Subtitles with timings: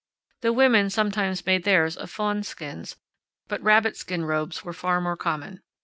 [0.41, 2.95] The women sometimes made theirs of fawnskins,
[3.47, 5.61] but rabbitskin r,obes were far more common.